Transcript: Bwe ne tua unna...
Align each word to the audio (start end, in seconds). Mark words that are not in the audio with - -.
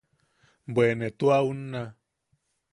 Bwe 0.73 0.87
ne 0.97 1.07
tua 1.17 1.37
unna... 1.51 1.83